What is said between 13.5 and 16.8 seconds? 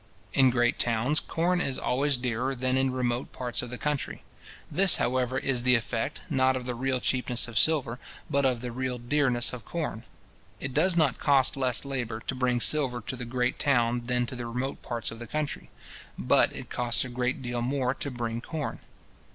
town than to the remote parts of the country; but it